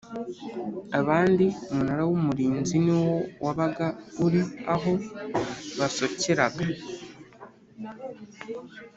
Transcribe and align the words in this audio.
abandi 0.99 1.45
Umunara 1.71 2.01
w’Umurinzi 2.09 2.75
niwo 2.85 3.13
wabaga 3.45 3.87
uri 4.25 4.41
aho 4.73 4.91
basokeraga 5.77 6.63